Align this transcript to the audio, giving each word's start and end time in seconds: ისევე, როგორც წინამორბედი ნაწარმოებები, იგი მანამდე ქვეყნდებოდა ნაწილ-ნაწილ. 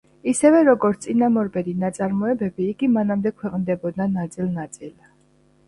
ისევე, 0.29 0.61
როგორც 0.69 1.03
წინამორბედი 1.07 1.75
ნაწარმოებები, 1.83 2.67
იგი 2.73 2.91
მანამდე 2.97 3.35
ქვეყნდებოდა 3.39 4.11
ნაწილ-ნაწილ. 4.17 4.93